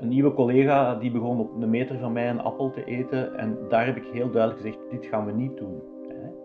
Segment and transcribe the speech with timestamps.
[0.00, 3.36] een nieuwe collega die begon op een meter van mij een appel te eten.
[3.36, 5.82] En daar heb ik heel duidelijk gezegd, dit gaan we niet doen.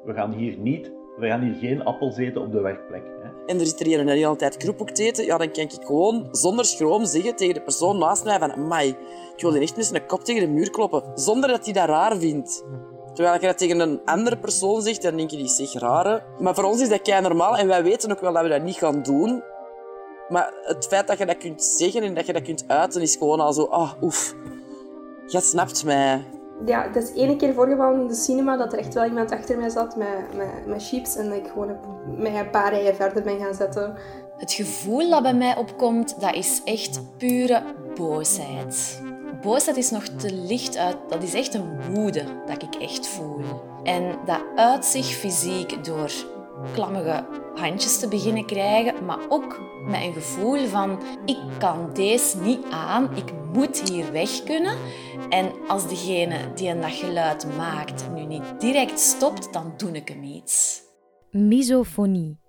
[0.06, 3.04] We gaan hier niet, we gaan hier geen appels eten op de werkplek.
[3.46, 5.26] En er zit er hier een hele tijd kroephoek te eten.
[5.26, 8.90] Ja, dan kan ik gewoon zonder schroom zeggen tegen de persoon naast mij van amai,
[9.36, 11.04] ik wil echt met zijn kop tegen de muur kloppen.
[11.16, 12.66] Zonder dat hij dat raar vindt.
[13.14, 16.24] Terwijl je dat tegen een andere persoon zegt, dan denk je, die zeg rare.
[16.40, 18.64] Maar voor ons is dat kei normaal en wij weten ook wel dat we dat
[18.64, 19.44] niet gaan doen.
[20.34, 23.16] Maar het feit dat je dat kunt zeggen en dat je dat kunt uiten, is
[23.16, 24.36] gewoon al zo, ah, oh, oef.
[25.28, 26.26] Je snapt mij.
[26.66, 29.58] Ja, het is één keer voorgevallen in de cinema dat er echt wel iemand achter
[29.58, 31.78] mij zat met, met, met chips en dat ik gewoon
[32.18, 33.96] met een paar rijen verder ben gaan zetten.
[34.38, 37.64] Het gevoel dat bij mij opkomt, dat is echt pure
[37.96, 39.02] boosheid.
[39.42, 40.98] Boosheid is nog te licht uit.
[41.10, 43.42] Dat is echt een woede dat ik echt voel.
[43.84, 46.12] En dat uit zich fysiek door
[46.74, 47.26] klammige
[47.56, 53.16] handjes te beginnen krijgen, maar ook met een gevoel van ik kan deze niet aan,
[53.16, 54.78] ik moet hier weg kunnen.
[55.30, 60.08] En als degene die een dat geluid maakt nu niet direct stopt, dan doe ik
[60.08, 60.82] hem iets.
[61.32, 62.42] Misofonie.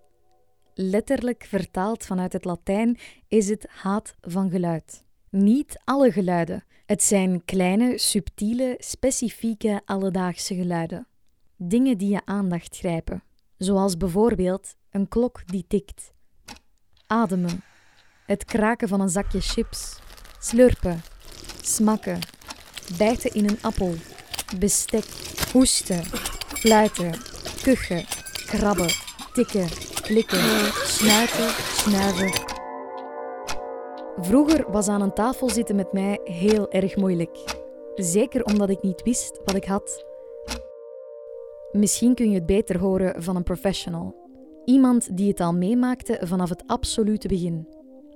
[0.75, 5.05] Letterlijk vertaald vanuit het Latijn is het haat van geluid.
[5.31, 6.65] Niet alle geluiden.
[6.87, 11.07] Het zijn kleine, subtiele, specifieke alledaagse geluiden.
[11.57, 13.23] Dingen die je aandacht grijpen,
[13.59, 16.13] zoals bijvoorbeeld een klok die tikt,
[17.07, 17.63] ademen,
[18.27, 19.99] het kraken van een zakje chips,
[20.39, 21.03] slurpen,
[21.61, 22.19] smakken,
[22.99, 23.95] bijten in een appel,
[24.59, 25.05] bestek,
[25.53, 26.05] hoesten,
[26.47, 27.13] fluiten,
[27.63, 28.05] kuchen,
[28.47, 28.91] krabben,
[29.33, 29.69] tikken,
[30.03, 32.53] klikken, snuiten, snuiven.
[34.17, 37.39] Vroeger was aan een tafel zitten met mij heel erg moeilijk.
[37.95, 40.05] Zeker omdat ik niet wist wat ik had.
[41.77, 44.15] Misschien kun je het beter horen van een professional.
[44.65, 47.69] Iemand die het al meemaakte vanaf het absolute begin.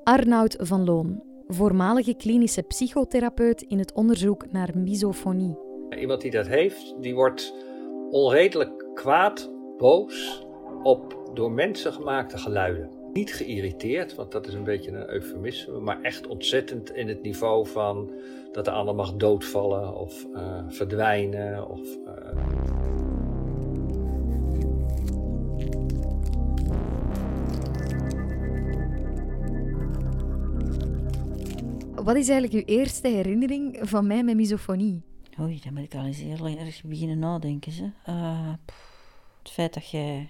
[0.02, 5.58] Arnoud van Loon, voormalige klinische psychotherapeut in het onderzoek naar misofonie.
[5.98, 7.54] Iemand die dat heeft, die wordt
[8.10, 10.46] onredelijk kwaad, boos
[10.82, 12.90] op door mensen gemaakte geluiden.
[13.12, 17.66] Niet geïrriteerd, want dat is een beetje een eufemisme, maar echt ontzettend in het niveau
[17.66, 18.12] van
[18.52, 21.70] dat de ander mag doodvallen of uh, verdwijnen.
[21.70, 23.07] Of, uh...
[32.08, 35.02] Wat is eigenlijk uw eerste herinnering van mij met misofonie?
[35.40, 37.72] Oei, daar moet ik al eens heel erg beginnen nadenken.
[37.72, 37.90] Ze.
[38.08, 38.52] Uh,
[39.42, 40.28] het feit dat jij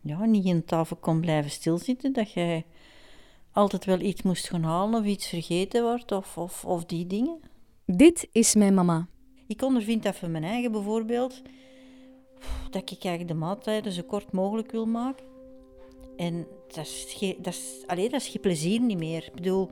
[0.00, 2.64] ja, niet in tafel kon blijven stilzitten, dat jij
[3.52, 7.40] altijd wel iets moest gaan halen of iets vergeten wordt of, of, of die dingen.
[7.86, 9.08] Dit is mijn mama.
[9.46, 11.42] Ik ondervind dat van mijn eigen bijvoorbeeld,
[12.70, 15.26] dat ik eigenlijk de maaltijden zo kort mogelijk wil maken.
[16.16, 19.24] En dat is, dat is, alleen, dat is geen plezier niet meer.
[19.26, 19.70] Ik bedoel,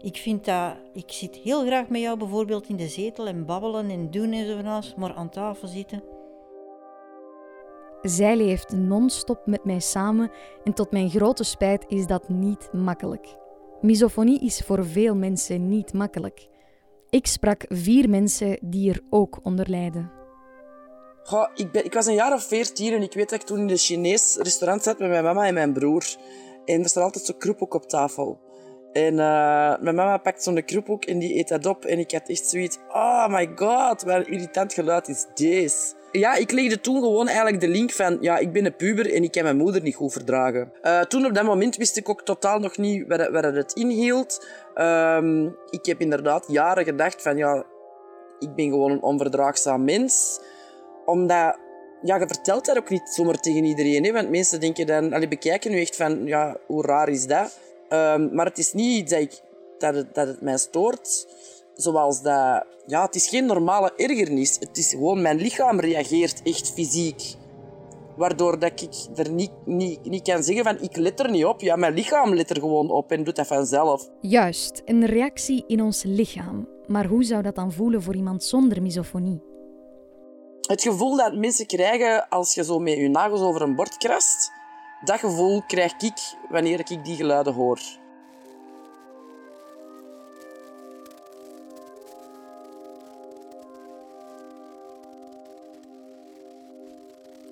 [0.00, 3.90] ik vind dat, ik zit heel graag met jou bijvoorbeeld in de zetel en babbelen
[3.90, 6.02] en doen en zo van alles, maar aan tafel zitten,
[8.02, 10.30] zij leeft non-stop met mij samen
[10.64, 13.36] en tot mijn grote spijt is dat niet makkelijk.
[13.80, 16.48] Misofonie is voor veel mensen niet makkelijk.
[17.10, 20.10] Ik sprak vier mensen die er ook onder lijden.
[21.22, 23.58] Goh, ik, ben, ik was een jaar of veertien en ik weet dat ik toen
[23.58, 26.04] in een Chinees restaurant zat met mijn mama en mijn broer.
[26.64, 28.47] En er staat altijd zo'n kroephoek op tafel.
[28.92, 31.84] En uh, mijn mama pakt zo'n kroephoek en die eet dat op.
[31.84, 35.96] En ik had echt zoiets, oh my god, wat een irritant geluid is deze.
[36.12, 39.22] Ja, ik legde toen gewoon eigenlijk de link van, ja, ik ben een puber en
[39.22, 40.72] ik kan mijn moeder niet goed verdragen.
[40.82, 44.46] Uh, toen op dat moment wist ik ook totaal nog niet waar, waar het inhield.
[44.74, 47.64] Um, ik heb inderdaad jaren gedacht van, ja,
[48.38, 50.40] ik ben gewoon een onverdraagzaam mens.
[51.04, 51.58] Omdat,
[52.02, 54.04] ja, je vertelt dat ook niet zomaar tegen iedereen.
[54.04, 54.12] Hè?
[54.12, 57.58] Want mensen denken dan, allee, bekijken nu echt van, ja, hoe raar is dat?
[57.88, 59.40] Um, maar het is niet iets dat, ik,
[59.78, 61.26] dat, het, dat het mij stoort
[61.74, 62.66] zoals dat...
[62.86, 64.56] Ja, het is geen normale ergernis.
[64.60, 67.34] Het is gewoon mijn lichaam reageert echt fysiek.
[68.16, 71.60] Waardoor dat ik er niet, niet, niet kan zeggen van ik let er niet op.
[71.60, 74.08] Ja, mijn lichaam let er gewoon op en doet dat vanzelf.
[74.20, 76.68] Juist, een reactie in ons lichaam.
[76.86, 79.42] Maar hoe zou dat dan voelen voor iemand zonder misofonie?
[80.60, 84.50] Het gevoel dat mensen krijgen als je zo met je nagels over een bord krast,
[85.00, 87.80] dat gevoel krijg ik wanneer ik die geluiden hoor.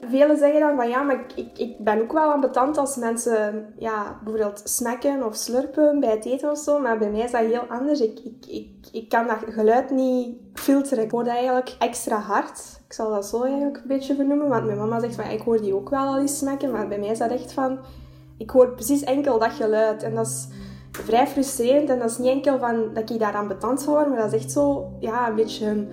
[0.08, 4.18] Velen zeggen dan van ja, maar ik, ik ben ook wel ambetant als mensen ja,
[4.24, 6.80] bijvoorbeeld snacken of slurpen bij het eten of zo.
[6.80, 8.00] Maar bij mij is dat heel anders.
[8.00, 11.04] Ik, ik, ik, kan dat geluid niet filteren.
[11.04, 12.80] Ik hoor dat eigenlijk extra hard.
[12.86, 14.48] Ik zal dat zo eigenlijk een beetje vernoemen.
[14.48, 16.70] Want mijn mama zegt van ik hoor die ook wel al eens snakken.
[16.70, 17.78] Maar bij mij is dat echt van
[18.38, 20.02] ik hoor precies enkel dat geluid.
[20.02, 20.48] En dat is
[20.90, 21.90] vrij frustrerend.
[21.90, 24.52] En dat is niet enkel van dat ik daaraan betand word, maar dat is echt
[24.52, 25.86] zo, ja, een beetje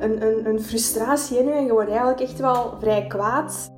[0.00, 1.52] een, een, een frustratie in je.
[1.52, 3.72] En je wordt eigenlijk echt wel vrij kwaad.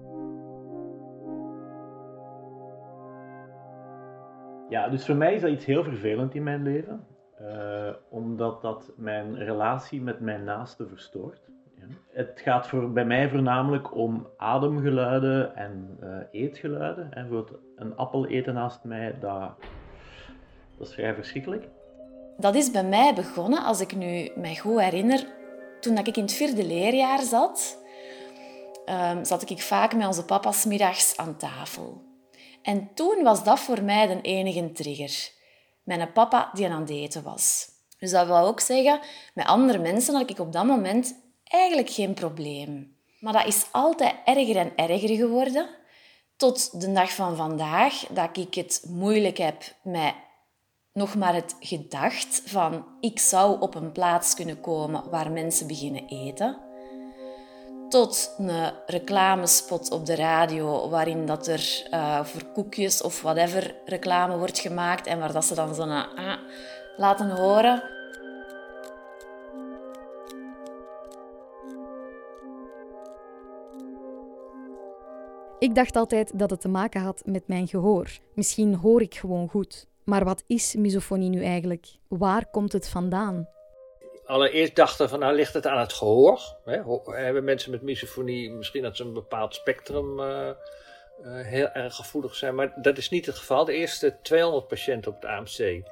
[4.68, 7.06] Ja, dus voor mij is dat iets heel vervelend in mijn leven.
[7.42, 11.40] Uh, omdat dat mijn relatie met mijn naaste verstoort.
[11.74, 11.84] Ja.
[12.12, 17.12] Het gaat voor, bij mij voornamelijk om ademgeluiden en uh, eetgeluiden.
[17.12, 19.50] En voor een appel eten naast mij, dat,
[20.78, 21.68] dat is vrij verschrikkelijk.
[22.36, 25.26] Dat is bij mij begonnen, als ik nu mij goed herinner,
[25.86, 27.78] toen ik in het vierde leerjaar zat,
[28.86, 32.02] um, zat ik vaak met onze papa's middags aan tafel.
[32.62, 35.30] En toen was dat voor mij de enige trigger.
[35.82, 37.68] Mijn papa die aan het eten was.
[37.98, 39.00] Dus dat wil ook zeggen,
[39.34, 42.96] met andere mensen had ik op dat moment eigenlijk geen probleem.
[43.20, 45.68] Maar dat is altijd erger en erger geworden.
[46.36, 50.14] Tot de dag van vandaag, dat ik het moeilijk heb met
[50.96, 56.06] nog maar het gedacht van ik zou op een plaats kunnen komen waar mensen beginnen
[56.06, 56.58] eten
[57.88, 64.38] tot een reclamespot op de radio waarin dat er uh, voor koekjes of whatever reclame
[64.38, 66.38] wordt gemaakt en waar dat ze dan zo'n ah,
[66.96, 67.82] laten horen.
[75.58, 78.18] Ik dacht altijd dat het te maken had met mijn gehoor.
[78.34, 79.86] Misschien hoor ik gewoon goed.
[80.06, 81.86] Maar wat is misofonie nu eigenlijk?
[82.08, 83.48] Waar komt het vandaan?
[84.26, 86.56] allereerst dachten van nou ligt het aan het gehoor.
[86.64, 86.82] Hè?
[87.04, 92.34] Hebben mensen met misofonie misschien dat ze een bepaald spectrum uh, uh, heel erg gevoelig
[92.34, 92.54] zijn.
[92.54, 93.64] Maar dat is niet het geval.
[93.64, 95.82] De eerste 200 patiënten op het AMC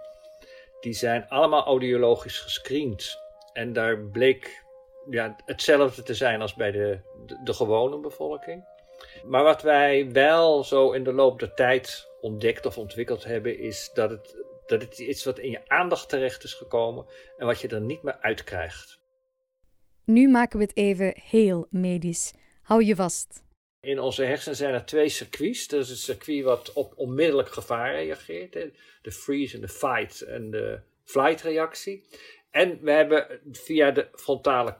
[0.81, 3.19] die zijn allemaal audiologisch gescreend.
[3.53, 4.65] En daar bleek
[5.11, 6.99] ja, hetzelfde te zijn als bij de,
[7.45, 8.65] de gewone bevolking.
[9.25, 13.91] Maar wat wij wel zo in de loop der tijd ontdekt of ontwikkeld hebben, is
[13.95, 17.07] dat het dat het iets wat in je aandacht terecht is gekomen
[17.37, 18.99] en wat je er niet meer uitkrijgt.
[20.05, 22.33] Nu maken we het even heel medisch.
[22.63, 23.43] Hou je vast.
[23.81, 25.69] In onze hersenen zijn er twee circuits.
[25.69, 28.53] Dat is een circuit wat op onmiddellijk gevaar reageert.
[29.03, 32.05] De freeze en de fight en de flight reactie.
[32.55, 34.77] En we hebben via de frontale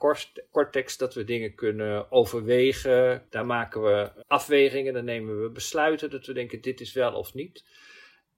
[0.51, 3.27] cortex dat we dingen kunnen overwegen.
[3.31, 7.35] Daar maken we afwegingen, dan nemen we besluiten dat we denken dit is wel of
[7.35, 7.65] niet.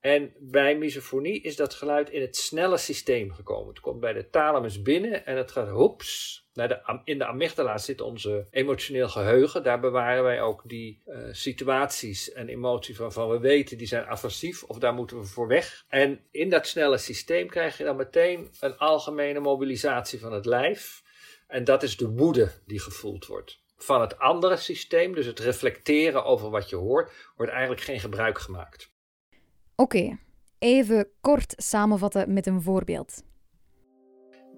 [0.00, 3.68] En bij misofonie is dat geluid in het snelle systeem gekomen.
[3.68, 6.44] Het komt bij de thalamus binnen en het gaat hoeps.
[6.52, 9.62] Naar de, in de amygdala zit onze emotioneel geheugen.
[9.62, 14.62] Daar bewaren wij ook die uh, situaties en emoties waarvan we weten die zijn aversief
[14.62, 15.84] of daar moeten we voor weg.
[15.88, 21.02] En in dat snelle systeem krijg je dan meteen een algemene mobilisatie van het lijf.
[21.46, 23.60] En dat is de woede die gevoeld wordt.
[23.76, 28.38] Van het andere systeem, dus het reflecteren over wat je hoort, wordt eigenlijk geen gebruik
[28.38, 28.94] gemaakt.
[29.78, 30.18] Oké,
[30.58, 33.22] even kort samenvatten met een voorbeeld.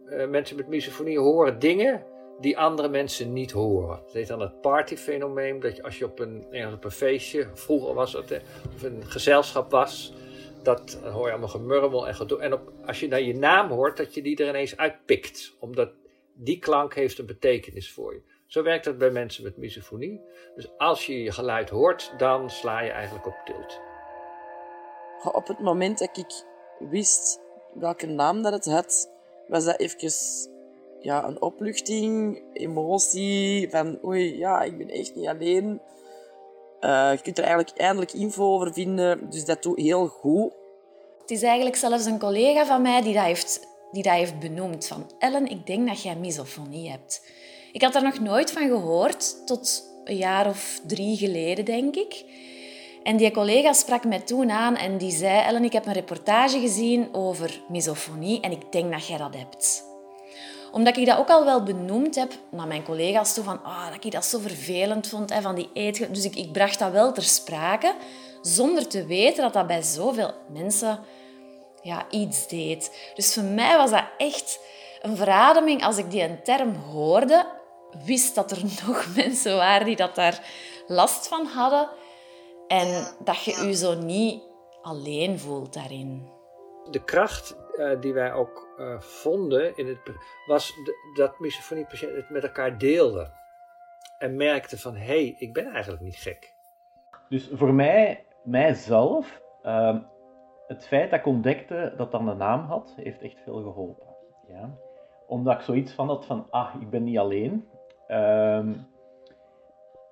[0.06, 2.05] Uh, mensen met misofonie horen dingen
[2.41, 4.00] die andere mensen niet horen.
[4.05, 5.61] Dat heet dan het partyfenomeen.
[5.61, 8.43] Dat als je op een, op een feestje, vroeger was het,
[8.75, 10.15] of een gezelschap was,
[10.62, 12.41] dat hoor je allemaal gemurmel en gedoe.
[12.41, 15.56] En op, als je naar je naam hoort, dat je die er ineens uitpikt.
[15.61, 15.91] Omdat
[16.35, 18.23] die klank heeft een betekenis voor je.
[18.47, 20.20] Zo werkt dat bij mensen met misofonie.
[20.55, 23.88] Dus als je je geluid hoort, dan sla je eigenlijk op tilt
[25.25, 26.44] op het moment dat ik
[26.79, 27.41] wist
[27.75, 29.11] welke naam dat het had,
[29.49, 30.13] was dat even
[31.01, 35.81] ja, een opluchting, emotie, van oei, ja, ik ben echt niet alleen.
[36.81, 40.53] Uh, je kunt er eigenlijk eindelijk info over vinden, dus dat doet heel goed.
[41.20, 43.60] Het is eigenlijk zelfs een collega van mij die dat heeft,
[43.93, 44.87] die dat heeft benoemd.
[44.87, 47.22] Van Ellen, ik denk dat jij misofonie hebt.
[47.72, 52.25] Ik had daar nog nooit van gehoord, tot een jaar of drie geleden, denk ik.
[53.08, 56.60] En die collega sprak mij toen aan en die zei: Ellen, ik heb een reportage
[56.60, 59.84] gezien over misofonie en ik denk dat jij dat hebt.
[60.72, 64.05] Omdat ik dat ook al wel benoemd heb naar mijn collega's toe, van oh, dat
[64.05, 66.15] ik dat zo vervelend vond, van die eet.
[66.15, 67.94] Dus ik, ik bracht dat wel ter sprake,
[68.43, 71.00] zonder te weten dat dat bij zoveel mensen
[71.82, 73.10] ja, iets deed.
[73.15, 74.60] Dus voor mij was dat echt
[75.03, 77.46] een verademing als ik die een term hoorde,
[78.05, 80.43] wist dat er nog mensen waren die dat daar
[80.86, 81.88] last van hadden.
[82.69, 84.43] En dat je je zo niet
[84.82, 86.29] alleen voelt daarin.
[86.91, 89.98] De kracht uh, die wij ook uh, vonden in het,
[90.46, 93.32] was de, dat misofoniepatiënten het met elkaar deelden.
[94.19, 96.55] En merkten van, hé, hey, ik ben eigenlijk niet gek.
[97.29, 99.96] Dus voor mij, mijzelf, uh,
[100.67, 104.06] het feit dat ik ontdekte dat dat een naam had, heeft echt veel geholpen.
[104.48, 104.70] Ja?
[105.27, 107.69] Omdat ik zoiets van had van, ah, ik ben niet alleen.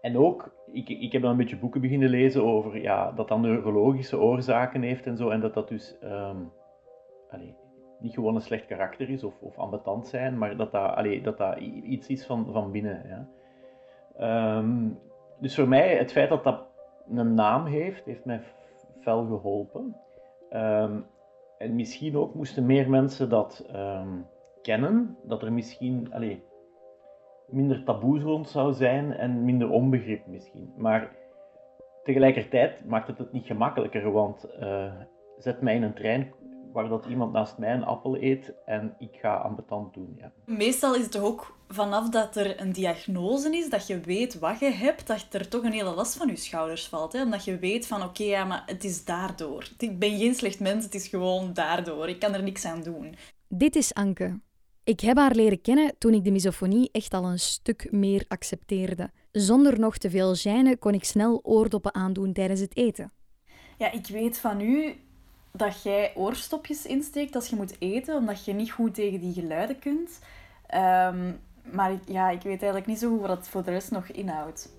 [0.07, 3.29] Ehm, en ook, ik, ik heb dan een beetje boeken beginnen lezen over ja, dat
[3.29, 5.29] dat neurologische oorzaken heeft en zo.
[5.29, 5.97] En dat dat dus,
[7.31, 7.55] allee,
[7.99, 11.39] niet gewoon een slecht karakter is of, of ambetant zijn, maar dat dat, allee, dat,
[11.39, 13.03] dat iets is van, van binnen.
[13.09, 13.29] Ja.
[14.17, 14.89] Ehm,
[15.41, 16.61] dus voor mij, het feit dat dat
[17.09, 18.41] een naam heeft, heeft mij
[19.01, 19.97] fel geholpen.
[20.51, 21.01] Ehm,
[21.59, 24.21] en misschien ook moesten meer mensen dat ehm,
[24.63, 26.09] kennen, dat er misschien
[27.49, 30.73] minder taboes rond zou zijn en minder onbegrip misschien.
[30.76, 31.11] Maar
[32.05, 34.93] tegelijkertijd maakt het het niet gemakkelijker, want uh,
[35.38, 36.33] zet mij in een trein
[36.73, 40.17] waar dat iemand naast mij een appel eet en ik ga ambetant doen.
[40.19, 40.33] Ja.
[40.45, 44.59] Meestal is het toch ook vanaf dat er een diagnose is, dat je weet wat
[44.59, 47.12] je hebt, dat er toch een hele last van je schouders valt.
[47.12, 47.23] Hè?
[47.23, 49.69] Omdat je weet van oké, ja, maar het is daardoor.
[49.79, 52.09] Ik ben geen slecht mens, het is gewoon daardoor.
[52.09, 53.15] Ik kan er niks aan doen.
[53.49, 54.38] Dit is Anke.
[54.87, 59.11] Ik heb haar leren kennen toen ik de misofonie echt al een stuk meer accepteerde.
[59.33, 63.12] Zonder nog te veel gêne kon ik snel oordoppen aandoen tijdens het eten.
[63.78, 64.95] Ja, ik weet van u
[65.52, 69.78] dat jij oorstopjes insteekt als je moet eten, omdat je niet goed tegen die geluiden
[69.78, 70.19] kunt.
[70.66, 74.07] Ehm, maar ja, ik weet eigenlijk niet zo goed wat het voor de rest nog
[74.07, 74.75] inhoudt.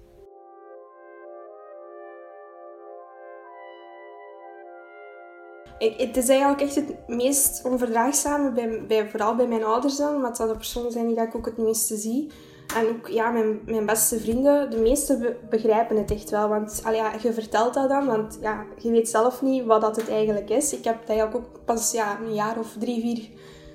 [5.79, 10.37] Het is eigenlijk echt het meest onverdraagzame, bij, bij, vooral bij mijn ouders dan, want
[10.37, 12.31] dat de personen zijn die ik ook het meeste zie.
[12.75, 16.49] En ook ja, mijn, mijn beste vrienden, de meesten begrijpen het echt wel.
[16.49, 16.81] Want
[17.21, 20.73] je vertelt dat dan, want ja, je weet zelf niet wat dat het eigenlijk is.
[20.73, 23.29] Ik heb het eigenlijk ook pas ja, een jaar of drie, vier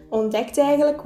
[0.08, 1.02] ontdekt eigenlijk.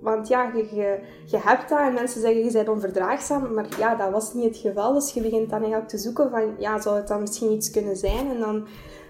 [0.00, 3.54] Want ja, je, je, je hebt dat en mensen zeggen je bent onverdraagzaam.
[3.54, 4.92] Maar ja, dat was niet het geval.
[4.92, 7.96] Dus je begint dan eigenlijk te zoeken van, ja, zou het dan misschien iets kunnen
[7.96, 8.30] zijn?
[8.30, 8.66] En dan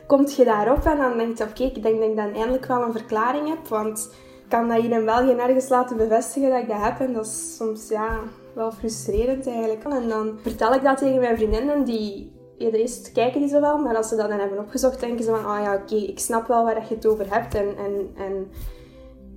[0.09, 2.83] komt je daarop en dan denk je, oké, ik denk dat ik dan eindelijk wel
[2.83, 3.69] een verklaring heb.
[3.69, 4.11] Want
[4.43, 7.01] ik kan dat hier in België nergens laten bevestigen dat ik dat heb.
[7.01, 8.19] En dat is soms ja,
[8.55, 9.85] wel frustrerend eigenlijk.
[9.85, 12.37] En dan vertel ik dat tegen mijn vriendinnen die...
[12.59, 15.45] Eerst kijken die ze wel, maar als ze dat dan hebben opgezocht, denken ze van,
[15.45, 17.55] ah oh ja, oké, ik snap wel waar je het over hebt.
[17.55, 18.51] En, en, en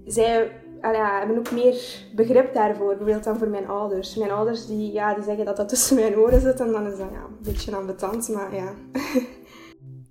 [0.05, 0.51] zij
[0.81, 4.15] ja, hebben ook meer begrip daarvoor, bijvoorbeeld dan voor mijn ouders.
[4.15, 6.97] Mijn ouders die, ja, die zeggen dat dat tussen mijn oren zit en dan is
[6.97, 8.73] dat ja, een beetje ambetant, maar ja.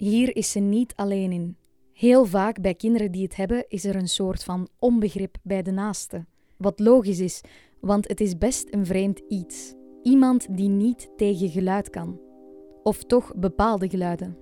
[0.00, 1.56] Hier is ze niet alleen in.
[1.92, 5.70] Heel vaak bij kinderen die het hebben is er een soort van onbegrip bij de
[5.70, 6.24] naaste.
[6.56, 7.40] Wat logisch is,
[7.80, 9.74] want het is best een vreemd iets.
[10.02, 12.20] Iemand die niet tegen geluid kan.
[12.82, 14.36] Of toch bepaalde geluiden.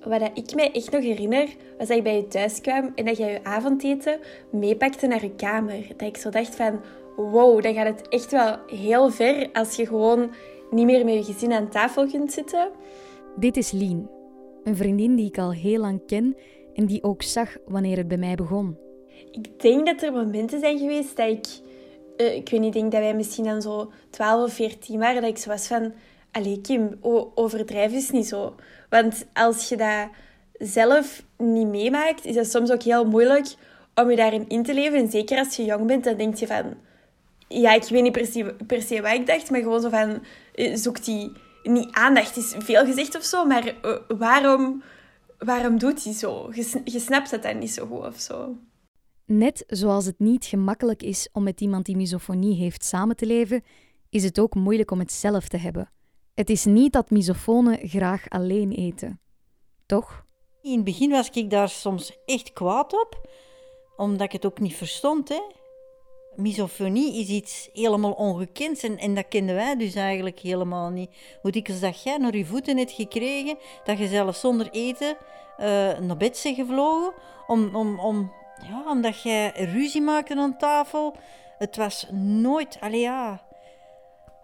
[0.00, 3.16] Wat ik mij echt nog herinner, was dat ik bij je thuis kwam en dat
[3.16, 4.18] jij je avondeten
[4.52, 5.86] meepakte naar je kamer.
[5.96, 6.80] Dat ik zo dacht van,
[7.16, 10.30] wow, dan gaat het echt wel heel ver als je gewoon
[10.70, 12.70] niet meer met je gezin aan tafel kunt zitten.
[13.36, 14.08] Dit is Lien,
[14.66, 16.36] een vriendin die ik al heel lang ken
[16.74, 18.76] en die ook zag wanneer het bij mij begon.
[19.30, 21.46] Ik denk dat er momenten zijn geweest dat ik,
[22.16, 25.30] uh, ik weet niet, denk dat wij misschien dan zo 12 of 14 waren, dat
[25.30, 25.92] ik zo was van,
[26.32, 26.98] allee Kim,
[27.34, 28.54] overdrijf is niet zo.
[28.90, 30.08] Want als je dat
[30.52, 33.54] zelf niet meemaakt, is het soms ook heel moeilijk
[33.94, 34.98] om je daarin in te leven.
[34.98, 36.74] En zeker als je jong bent, dan denk je van,
[37.48, 38.12] ja, ik weet niet
[38.66, 40.22] per se, wat ik dacht, maar gewoon zo van,
[40.54, 41.32] eh, zoek die,
[41.68, 44.82] niet aandacht is veel gezegd of zo, maar uh, waarom
[45.38, 46.50] waarom doet hij zo?
[46.52, 48.56] Je, je snapt het dan niet zo goed of zo.
[49.24, 53.64] Net zoals het niet gemakkelijk is om met iemand die misofonie heeft samen te leven,
[54.10, 55.90] is het ook moeilijk om het zelf te hebben.
[56.34, 59.20] Het is niet dat misofonen graag alleen eten.
[59.86, 60.24] Toch?
[60.62, 63.28] In het begin was ik daar soms echt kwaad op,
[63.96, 65.28] omdat ik het ook niet verstond.
[65.28, 65.40] Hè?
[66.36, 71.10] Misofonie is iets helemaal ongekends en, en dat kenden wij dus eigenlijk helemaal niet.
[71.42, 75.16] Hoe dikwijls dat jij naar je voeten hebt gekregen, dat je zelfs zonder eten
[75.60, 75.66] uh,
[75.98, 77.12] naar bed bent gevlogen,
[77.46, 78.32] om, om, om,
[78.68, 81.16] ja, omdat jij ruzie maakte aan tafel.
[81.58, 83.44] Het was nooit, allee ja...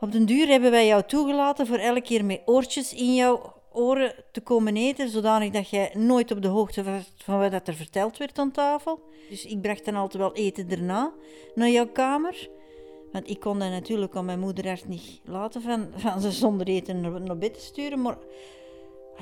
[0.01, 4.15] Op den duur hebben wij jou toegelaten voor elke keer met oortjes in jouw oren
[4.33, 8.17] te komen eten, zodanig dat jij nooit op de hoogte was van wat er verteld
[8.17, 9.01] werd aan tafel.
[9.29, 11.13] Dus ik bracht dan altijd wel eten erna
[11.55, 12.49] naar jouw kamer.
[13.13, 16.67] Want ik kon dat natuurlijk aan mijn moeder echt niet laten van, van ze zonder
[16.67, 18.03] eten naar, bed te sturen.
[18.03, 18.19] Maar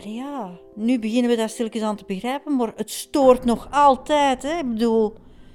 [0.05, 2.57] ja, nu beginnen we dat stilletjes aan te begrijpen.
[2.57, 4.43] Maar het stoort nog altijd.
[4.43, 4.59] Hè?
[4.59, 5.15] Ik bedoel,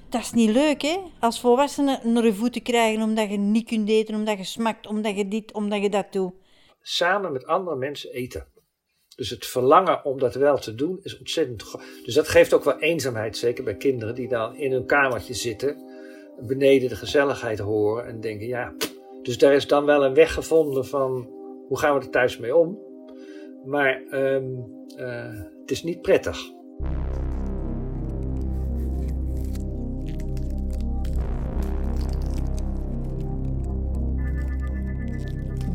[0.10, 0.98] dat is niet leuk hè.
[1.20, 5.16] Als volwassenen naar je voeten krijgen omdat je niet kunt eten, omdat je smakt, omdat
[5.16, 6.34] je dit, omdat je dat doet.
[6.82, 8.48] Samen met andere mensen eten.
[9.16, 11.84] Dus het verlangen om dat wel te doen is ontzettend groot.
[12.04, 15.78] Dus dat geeft ook wel eenzaamheid, zeker bij kinderen die dan in hun kamertje zitten,
[16.40, 18.74] beneden de gezelligheid horen en denken, ja.
[19.22, 21.30] Dus daar is dan wel een weg gevonden van
[21.68, 22.80] hoe gaan we er thuis mee om.
[23.66, 24.66] Maar um,
[24.98, 26.38] uh, het is niet prettig.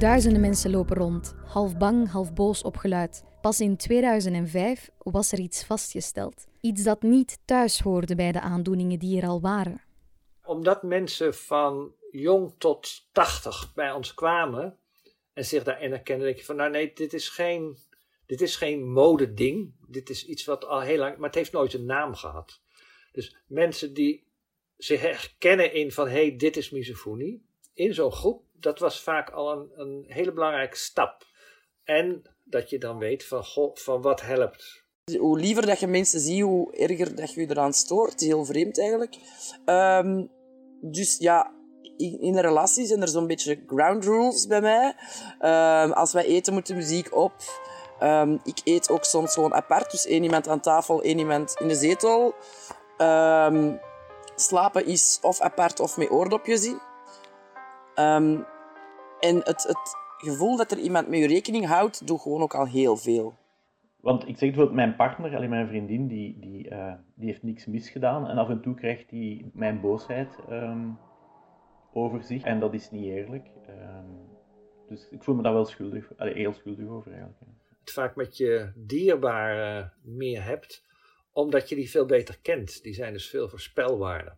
[0.00, 3.24] Duizenden mensen lopen rond, half bang, half boos op geluid.
[3.40, 6.46] Pas in 2005 was er iets vastgesteld.
[6.60, 9.80] Iets dat niet thuis hoorde bij de aandoeningen die er al waren.
[10.44, 14.78] Omdat mensen van jong tot 80 bij ons kwamen
[15.32, 17.76] en zich daarin herkennen, denk je van nou nee, dit is geen,
[18.26, 19.74] dit is geen modeding.
[19.86, 22.60] Dit is iets wat al heel lang, maar het heeft nooit een naam gehad.
[23.12, 24.26] Dus mensen die
[24.76, 29.30] zich herkennen in van hé, hey, dit is misofonie, in zo'n groep, dat was vaak
[29.30, 31.26] al een, een hele belangrijke stap.
[31.84, 34.84] En dat je dan weet van, goh, van wat helpt.
[35.18, 38.20] Hoe liever dat je mensen ziet, hoe erger dat je je eraan stoort.
[38.20, 39.16] Heel vreemd eigenlijk.
[39.64, 40.26] Ehm,
[40.80, 41.54] dus ja,
[41.96, 44.94] in, in relatie zijn er zo'n beetje ground rules bij mij.
[45.38, 47.32] Ehm, als wij eten, moet de muziek op.
[47.98, 49.90] Ehm, ik eet ook soms gewoon apart.
[49.90, 52.34] Dus één iemand aan tafel, één iemand in de zetel.
[54.36, 56.89] slapen is of apart of met oordopjes in.
[57.94, 58.46] En
[59.20, 62.96] het, het gevoel dat er iemand met je rekening houdt, doet gewoon ook al heel
[62.96, 63.34] veel.
[64.00, 67.66] Want ik zeg bijvoorbeeld, mijn partner, alleen mijn vriendin, die, die, uh, die heeft niks
[67.66, 68.26] misgedaan.
[68.28, 70.98] En af en toe krijgt hij mijn boosheid um,
[71.92, 72.42] over zich.
[72.42, 73.46] En dat is niet eerlijk.
[73.68, 74.28] Um,
[74.88, 77.52] dus ik voel me daar wel schuldig, allee, heel schuldig over eigenlijk.
[77.80, 80.84] Het vaak met je dierbaren meer hebt,
[81.32, 82.82] omdat je die veel beter kent.
[82.82, 84.36] Die zijn dus veel voorspelbaarder.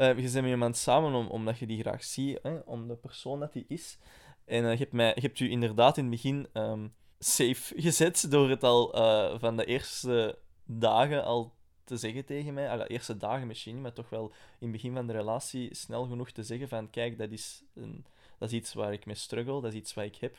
[0.00, 2.96] Uh, je bent met iemand samen om, omdat je die graag ziet, hè, om de
[2.96, 3.98] persoon dat die is.
[4.44, 8.30] En uh, je, hebt mij, je hebt u inderdaad in het begin um, safe gezet
[8.30, 11.54] door het al uh, van de eerste dagen al
[11.84, 12.76] te zeggen tegen mij.
[12.76, 14.26] de eerste dagen misschien, maar toch wel
[14.58, 18.04] in het begin van de relatie snel genoeg te zeggen van kijk, dat is, een,
[18.38, 20.36] dat is iets waar ik mee struggle, dat is iets wat ik heb.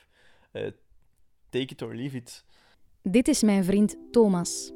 [0.52, 0.72] Uh,
[1.50, 2.46] take it or leave it.
[3.02, 4.72] Dit is mijn vriend Thomas.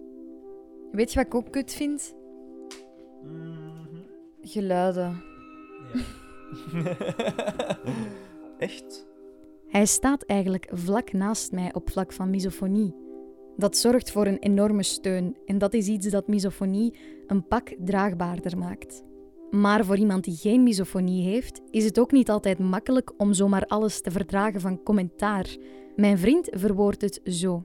[0.92, 2.16] Weet je wat ik ook kut vind?
[3.24, 3.85] Mm -hmm.
[4.48, 5.24] Geluiden.
[5.94, 6.02] Ja.
[8.58, 9.08] Echt?
[9.68, 12.96] Hij staat eigenlijk vlak naast mij op vlak van misofonie.
[13.58, 16.98] Dat zorgt voor een enorme steun en dat is iets dat misofonie
[17.28, 19.04] een pak draagbaarder maakt.
[19.52, 23.66] Maar voor iemand die geen misofonie heeft, is het ook niet altijd makkelijk om zomaar
[23.66, 25.56] alles te verdragen van commentaar.
[25.96, 27.64] Mijn vriend verwoordt het zo.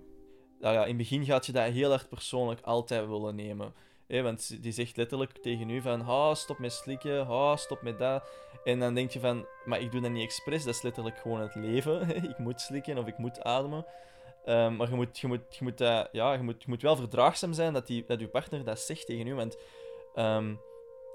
[0.60, 3.72] Nou ja, in het begin gaat je dat heel erg persoonlijk altijd willen nemen.
[4.10, 8.28] Want die zegt letterlijk tegen u van, ha, stop met slikken, ha, stop met dat.
[8.64, 11.40] En dan denk je van, maar ik doe dat niet expres, dat is letterlijk gewoon
[11.40, 12.14] het leven.
[12.30, 13.86] ik moet slikken of ik moet ademen.
[14.46, 15.78] Um, maar je moet, je, moet, je, moet,
[16.12, 19.06] ja, je, moet, je moet wel verdraagzaam zijn dat, die, dat je partner dat zegt
[19.06, 19.34] tegen u.
[19.34, 19.56] Want
[20.14, 20.60] um,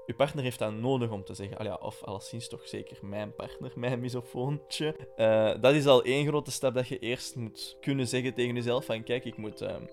[0.06, 1.58] je partner heeft dat nodig om te zeggen.
[1.58, 4.96] Al ja, of alleszins toch zeker mijn partner, mijn misofoontje.
[5.16, 8.84] Uh, dat is al één grote stap dat je eerst moet kunnen zeggen tegen jezelf:
[8.84, 9.88] van kijk, ik moet um,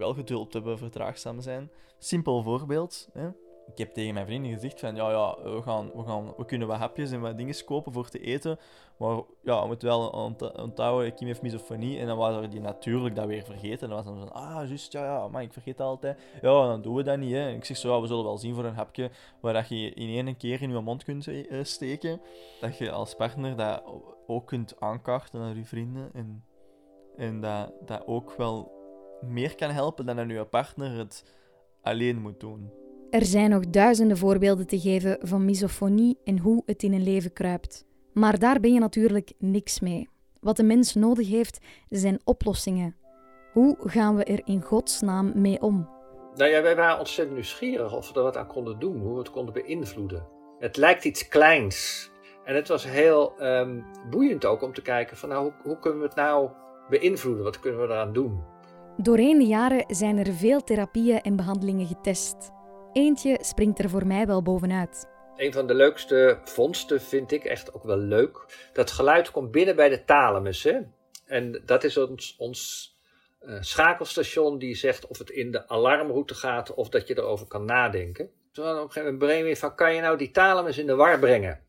[0.00, 1.70] wel geduld hebben, verdraagzaam zijn.
[1.98, 3.08] Simpel voorbeeld.
[3.12, 3.30] Hè?
[3.72, 6.68] ik heb tegen mijn vrienden gezegd van, ja, ja, we, gaan, we, gaan, we kunnen
[6.68, 8.58] wat hapjes en wat dingen kopen voor te eten,
[8.96, 10.08] maar ja, we moeten wel
[10.56, 13.80] onthouden, Kim heeft misofonie, en dan waren die natuurlijk dat weer vergeten.
[13.80, 16.18] En dan was dan zo, ah, juist, ja, ja, maar ik vergeet altijd.
[16.42, 17.50] Ja, dan doen we dat niet, hè.
[17.50, 19.10] Ik zeg zo, we zullen wel zien voor een hapje
[19.40, 22.20] waar dat je in één keer in je mond kunt uh, steken,
[22.60, 23.82] dat je als partner dat
[24.26, 26.44] ook kunt aankaarten naar je vrienden, en,
[27.16, 28.79] en dat, dat ook wel
[29.20, 31.24] meer kan helpen dan dat je partner het
[31.82, 32.70] alleen moet doen.
[33.10, 37.32] Er zijn nog duizenden voorbeelden te geven van misofonie en hoe het in een leven
[37.32, 37.86] kruipt.
[38.12, 40.08] Maar daar ben je natuurlijk niks mee.
[40.40, 42.96] Wat de mens nodig heeft, zijn oplossingen.
[43.52, 45.88] Hoe gaan we er in godsnaam mee om?
[46.34, 49.18] Nou ja, wij waren ontzettend nieuwsgierig of we er wat aan konden doen, hoe we
[49.18, 50.26] het konden beïnvloeden.
[50.58, 52.10] Het lijkt iets kleins.
[52.44, 56.00] En het was heel um, boeiend ook om te kijken van nou, hoe, hoe kunnen
[56.00, 56.50] we het nou
[56.88, 57.44] beïnvloeden?
[57.44, 58.49] Wat kunnen we eraan doen?
[59.02, 62.50] Doorheen de jaren zijn er veel therapieën en behandelingen getest.
[62.92, 65.08] Eentje springt er voor mij wel bovenuit.
[65.36, 68.44] Een van de leukste vondsten vind ik echt ook wel leuk.
[68.72, 70.68] Dat geluid komt binnen bij de thalamus.
[71.24, 72.92] En dat is ons, ons
[73.42, 77.64] uh, schakelstation die zegt of het in de alarmroute gaat of dat je erover kan
[77.64, 78.30] nadenken.
[78.52, 80.94] Toen we op een gegeven moment brain van kan je nou die thalamus in de
[80.94, 81.60] war brengen?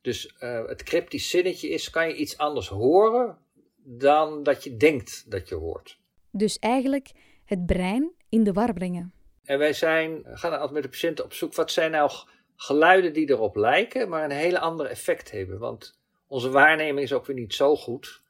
[0.00, 3.38] Dus uh, het cryptisch zinnetje is, kan je iets anders horen
[3.76, 6.00] dan dat je denkt dat je hoort?
[6.32, 7.12] Dus eigenlijk
[7.44, 9.12] het brein in de war brengen.
[9.44, 12.10] En wij zijn, gaan altijd met de patiënten op zoek, wat zijn nou
[12.56, 15.58] geluiden die erop lijken, maar een hele andere effect hebben.
[15.58, 18.22] Want onze waarneming is ook weer niet zo goed.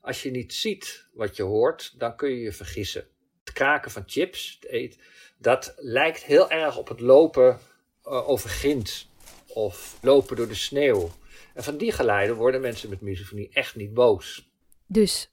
[0.00, 3.06] Als je niet ziet wat je hoort, dan kun je je vergissen.
[3.44, 5.00] Het kraken van chips, het eten,
[5.38, 7.58] dat lijkt heel erg op het lopen
[8.04, 9.08] uh, over grind
[9.46, 11.10] of lopen door de sneeuw.
[11.54, 14.48] En van die geluiden worden mensen met misofonie echt niet boos.
[14.86, 15.30] Dus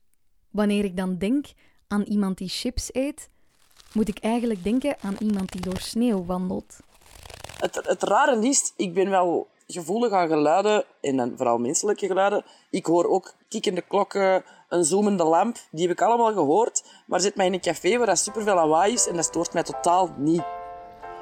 [0.49, 1.45] wanneer ik dan denk
[1.87, 3.29] aan iemand die chips eet,
[3.93, 6.77] moet ik eigenlijk denken aan iemand die door sneeuw wandelt.
[7.57, 12.45] Het, het rare is, ik ben wel gevoelig aan geluiden, en dan vooral menselijke geluiden.
[12.69, 15.57] Ik hoor ook kikkende klokken, een zoemende lamp.
[15.71, 16.83] Die heb ik allemaal gehoord.
[17.07, 19.63] Maar zit mij in een café waar er superveel lawaai is en dat stoort mij
[19.63, 20.43] totaal niet.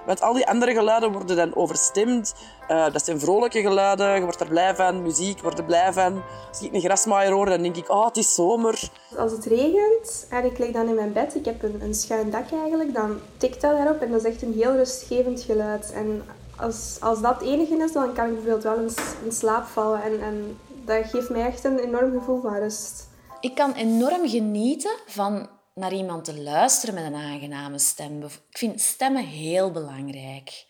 [0.06, 2.34] Want al die andere geluiden worden dan overstemd.
[2.70, 5.02] Uh, dat zijn vrolijke geluiden, je wordt er blij van.
[5.02, 6.22] Muziek, wordt er blij van.
[6.50, 8.89] Als ik een grasmaaier hoor, dan denk ik, oh, het is zomer.
[9.18, 12.30] Als het regent en ik lig dan in mijn bed, ik heb een, een schuin
[12.30, 15.92] dak eigenlijk, dan tikt dat daarop en dat is echt een heel rustgevend geluid.
[15.94, 16.24] En
[16.58, 18.89] als, als dat het enige is, dan kan ik bijvoorbeeld wel in,
[19.26, 20.04] in slaap vallen.
[20.04, 23.08] En, en dat geeft mij echt een enorm gevoel van rust.
[23.39, 28.24] Ik kan enorm genieten van naar iemand te luisteren met een aangename stem.
[28.24, 30.66] Ik vind stemmen heel belangrijk.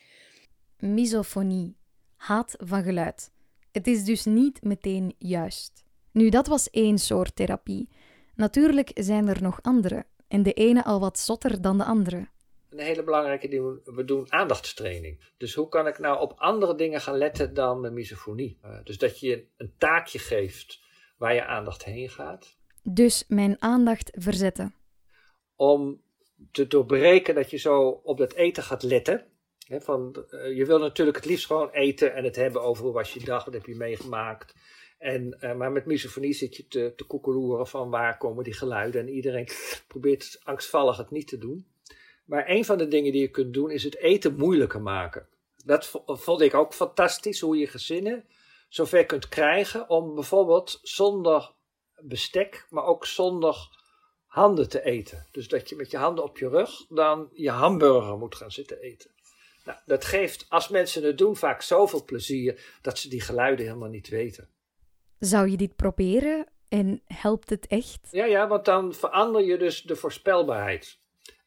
[0.80, 1.78] Misofonie,
[2.16, 3.32] haat van geluid.
[3.72, 5.84] Het is dus niet meteen juist.
[6.12, 7.89] Nu, dat was één soort therapie.
[8.36, 12.28] Natuurlijk zijn er nog andere, en de ene al wat zotter dan de andere.
[12.70, 15.24] Een hele belangrijke ding, we doen aandachtstraining.
[15.38, 18.60] Dus hoe kan ik nou op andere dingen gaan letten dan mijn misofonie?
[18.66, 20.82] Uh, dus dat je een taakje geeft
[21.18, 22.58] waar je aandacht heen gaat.
[22.84, 24.76] Dus mijn aandacht verzetten
[25.63, 26.02] om
[26.52, 29.26] te doorbreken dat je zo op dat eten gaat letten.
[29.69, 33.13] van, uh, je wil natuurlijk het liefst gewoon eten en het hebben over hoe was
[33.13, 34.56] je dag, wat heb je meegemaakt.
[34.97, 39.02] En, uh, maar met misofonie zit je te, te koekeloeren van waar komen die geluiden.
[39.02, 39.47] En iedereen
[39.88, 41.67] probeert angstvallig het niet te doen.
[42.26, 45.28] Maar een van de dingen die je kunt doen is het eten moeilijker maken.
[45.65, 48.26] Dat vond ik ook fantastisch, hoe je gezinnen
[48.69, 51.52] zover kunt krijgen om bijvoorbeeld zonder
[52.02, 53.83] bestek, maar ook zonder
[54.34, 55.26] handen te eten.
[55.32, 58.82] Dus dat je met je handen op je rug dan je hamburger moet gaan zitten
[58.82, 59.12] eten.
[59.65, 63.89] Nou, dat geeft, als mensen het doen, vaak zoveel plezier dat ze die geluiden helemaal
[63.89, 64.50] niet weten.
[65.19, 68.08] Zou je dit proberen en helpt het echt?
[68.12, 70.98] Ja, ja, want dan verander je dus de voorspelbaarheid.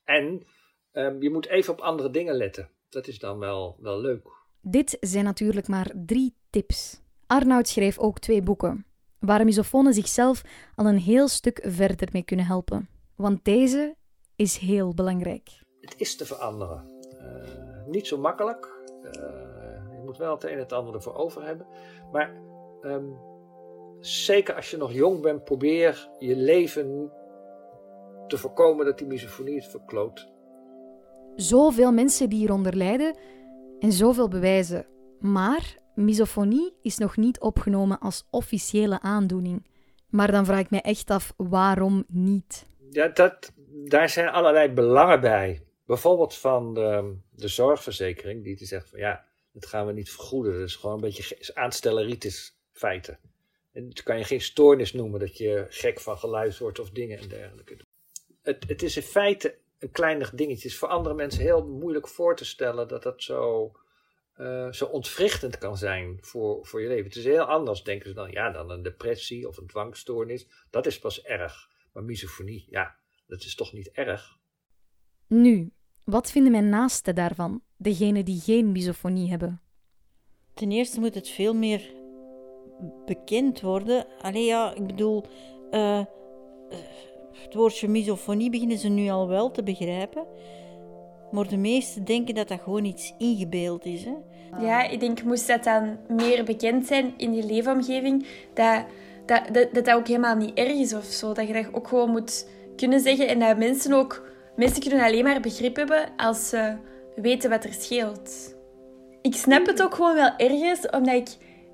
[0.05, 0.46] En
[0.92, 2.70] um, je moet even op andere dingen letten.
[2.88, 4.29] Dat is dan wel, wel leuk.
[4.61, 7.01] Dit zijn natuurlijk maar drie tips.
[7.27, 8.87] Arnoud schreef ook twee boeken
[9.27, 10.43] waar misofonen zichzelf
[10.75, 12.89] al een heel stuk verder mee kunnen helpen.
[13.17, 13.97] Want deze
[14.37, 15.51] is heel belangrijk.
[15.81, 16.85] Het is te veranderen.
[17.12, 18.75] Uh, niet zo makkelijk.
[19.03, 19.12] Uh,
[19.93, 21.67] je moet wel het een en het ander ervoor over hebben.
[22.12, 22.35] Maar
[22.83, 23.17] um,
[24.01, 27.12] zeker als je nog jong bent, probeer je leven
[28.27, 30.29] te voorkomen dat die misofonie het verkloot.
[31.37, 33.19] Zoveel mensen die hieronder lijden
[33.79, 34.87] en zoveel bewijzen.
[35.19, 39.66] Maar misofonie is nog niet opgenomen als officiële aandoening.
[40.09, 42.66] Maar dan vraag ik me echt af waarom niet.
[42.90, 43.52] Ja, dat,
[43.85, 45.62] daar zijn allerlei belangen bij.
[45.87, 50.52] Bijvoorbeeld van de, de zorgverzekering, die te zegt van ja, dat gaan we niet vergoeden.
[50.52, 53.18] Dat is gewoon een beetje aanstelleritis feiten.
[53.72, 57.18] En dat kan je geen stoornis noemen dat je gek van geluid wordt of dingen
[57.18, 57.76] en dergelijke.
[58.42, 60.62] Het, het is in feite een kleinig dingetje.
[60.62, 63.72] Het is voor andere mensen heel moeilijk voor te stellen dat dat zo
[64.37, 67.05] uh, zo ontwrichtend kan zijn voor, voor je leven.
[67.05, 70.46] Het is heel anders, denken ze dan, ja, dan een depressie of een dwangstoornis.
[70.70, 71.70] Dat is pas erg.
[71.92, 72.96] Maar misofonie, ja,
[73.27, 74.38] dat is toch niet erg.
[75.27, 75.72] Nu,
[76.05, 79.61] wat vinden mijn naasten daarvan, degenen die geen misofonie hebben?
[80.55, 81.94] Ten eerste moet het veel meer
[83.05, 84.07] bekend worden.
[84.20, 85.25] Alleen ja, ik bedoel,
[85.70, 86.05] uh,
[87.33, 90.27] het woordje misofonie beginnen ze nu al wel te begrijpen.
[91.31, 94.05] Maar de meesten denken dat dat gewoon iets ingebeeld is.
[94.05, 94.15] Hè?
[94.61, 98.85] Ja, ik denk moest dat dan meer bekend zijn in je leefomgeving, dat
[99.27, 101.33] dat, dat, dat, ook helemaal niet erg is of zo.
[101.33, 104.35] Dat je dat ook gewoon moet kunnen zeggen en dat mensen ook...
[104.57, 106.77] Mensen kunnen alleen maar begrip hebben als ze
[107.17, 108.55] weten wat er scheelt.
[109.23, 111.29] Ik snap het ook gewoon wel ergens, omdat ik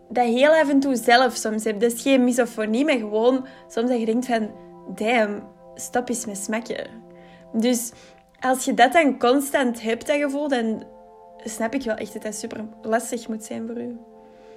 [0.09, 1.81] dat heel af en toe zelf soms heb.
[1.81, 4.51] Dat is geen misofonie, maar gewoon soms dat je denkt van...
[4.95, 5.43] Damn,
[5.75, 6.87] stop eens met smakken.
[7.53, 7.93] Dus
[8.43, 10.85] als je dat dan constant hebt, dat gevoel, dan
[11.45, 13.99] snap ik wel echt dat dat super lastig moet zijn voor u.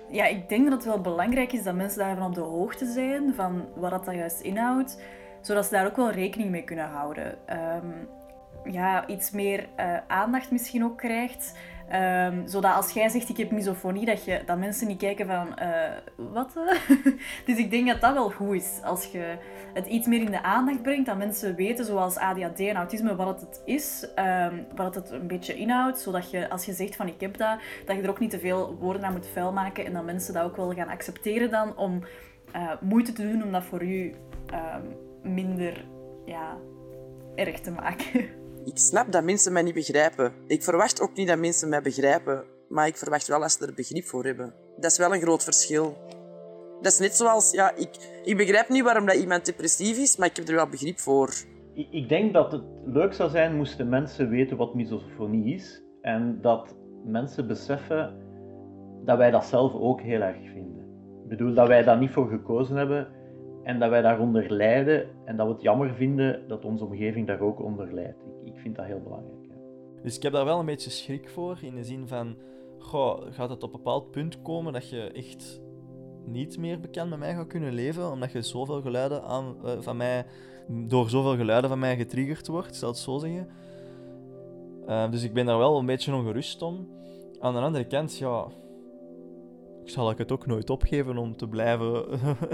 [0.10, 3.34] Ja, ik denk dat het wel belangrijk is dat mensen daarvan op de hoogte zijn
[3.34, 5.02] van wat dat juist inhoudt,
[5.42, 7.38] zodat ze daar ook wel rekening mee kunnen houden.
[7.50, 8.08] Um,
[8.74, 11.54] ja, iets meer uh, aandacht misschien ook krijgt.
[11.94, 15.48] Um, zodat als jij zegt ik heb misofonie, dat, je, dat mensen niet kijken van
[15.62, 16.54] uh, wat?
[17.46, 18.80] dus ik denk dat dat wel goed is.
[18.84, 19.38] Als je
[19.74, 23.42] het iets meer in de aandacht brengt, dat mensen weten, zoals ADHD en autisme, wat
[23.42, 26.00] het is, um, wat het een beetje inhoudt.
[26.00, 28.40] Zodat je als je zegt van ik heb dat, dat je er ook niet te
[28.40, 29.86] veel woorden aan moet vuil maken.
[29.86, 32.04] En dat mensen dat ook wel gaan accepteren dan om
[32.56, 34.14] uh, moeite te doen om dat voor u
[34.54, 35.86] um, minder
[36.26, 36.58] ja,
[37.36, 38.26] erg te maken.
[38.66, 40.34] Ik snap dat mensen mij niet begrijpen.
[40.48, 42.44] Ik verwacht ook niet dat mensen mij begrijpen.
[42.70, 44.54] Maar ik verwacht wel dat ze er begrip voor hebben.
[44.78, 45.98] Dat is wel een groot verschil.
[46.82, 47.90] Dat is net zoals, ja, ik,
[48.24, 51.30] ik begrijp niet waarom dat iemand depressief is, maar ik heb er wel begrip voor.
[51.74, 55.84] Ik, ik denk dat het leuk zou zijn moesten mensen weten wat misofonie is.
[56.02, 56.76] En dat
[57.06, 58.14] mensen beseffen
[59.04, 60.84] dat wij dat zelf ook heel erg vinden.
[61.24, 63.08] Ik bedoel dat wij daar niet voor gekozen hebben
[63.64, 67.40] en dat wij daaronder lijden en dat we het jammer vinden dat onze omgeving daar
[67.40, 68.24] ook onder lijdt.
[68.56, 69.46] Ik, vind dat heel belangrijk.
[69.50, 69.56] Ja.
[70.04, 72.36] Dus ik heb daar wel een beetje schrik voor, in de zin van,
[73.30, 75.62] gaat het op een bepaald punt komen dat je echt
[76.26, 79.98] niet meer bekend met mij gaat kunnen leven, omdat je zoveel geluiden aan, uh, van
[79.98, 80.26] mij,
[80.68, 83.48] door zoveel geluiden van mij getriggerd wordt, zal het zo zeggen.
[84.88, 86.88] Uh, dus ik ben daar wel een beetje ongerust om.
[87.40, 88.48] Aan de andere kant, ja,
[89.84, 92.06] zal ik het ook nooit opgeven om te blijven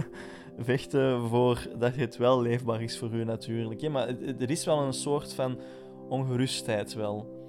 [0.58, 3.90] vechten voor dat het wel leefbaar is voor u natuurlijk.
[3.90, 4.08] Maar
[4.40, 5.58] er is wel een soort van
[6.12, 7.40] ongerustheid wel.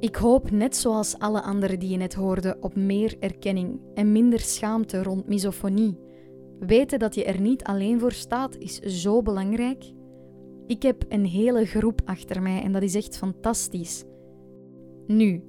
[0.00, 4.40] Ik hoop, net zoals alle anderen die je net hoorde, op meer erkenning en minder
[4.40, 5.98] schaamte rond misofonie.
[6.58, 9.92] Weten dat je er niet alleen voor staat is zo belangrijk.
[10.66, 14.04] Ik heb een hele groep achter mij en dat is echt fantastisch.
[15.06, 15.44] Nu,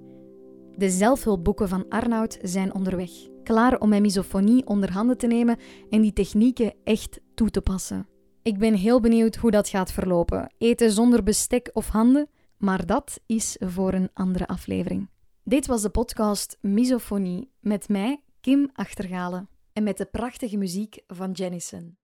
[0.75, 3.12] de zelfhulpboeken van Arnoud zijn onderweg,
[3.43, 5.58] klaar om mijn misofonie onder handen te nemen
[5.89, 8.08] en die technieken echt toe te passen.
[8.41, 10.53] Ik ben heel benieuwd hoe dat gaat verlopen.
[10.58, 12.27] Eten zonder bestek of handen?
[12.63, 15.10] Maar dat is voor een andere aflevering.
[15.43, 21.32] Dit was de podcast Misofonie met mij, Kim Achtergalen, en met de prachtige muziek van
[21.32, 21.97] Jennison.